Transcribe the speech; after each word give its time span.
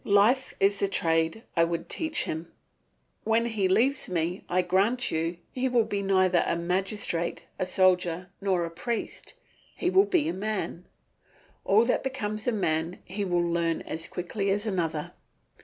Life 0.03 0.55
is 0.59 0.79
the 0.79 0.87
trade 0.87 1.43
I 1.55 1.63
would 1.63 1.87
teach 1.87 2.23
him. 2.23 2.51
When 3.23 3.45
he 3.45 3.67
leaves 3.67 4.09
me, 4.09 4.43
I 4.49 4.63
grant 4.63 5.11
you, 5.11 5.37
he 5.51 5.69
will 5.69 5.83
be 5.83 6.01
neither 6.01 6.43
a 6.47 6.55
magistrate, 6.55 7.45
a 7.59 7.67
soldier, 7.67 8.29
nor 8.41 8.65
a 8.65 8.71
priest; 8.71 9.35
he 9.75 9.91
will 9.91 10.05
be 10.05 10.27
a 10.27 10.33
man. 10.33 10.85
All 11.65 11.85
that 11.85 12.01
becomes 12.01 12.47
a 12.47 12.51
man 12.51 12.97
he 13.05 13.23
will 13.23 13.43
learn 13.47 13.83
as 13.83 14.07
quickly 14.07 14.49
as 14.49 14.65
another. 14.65 15.11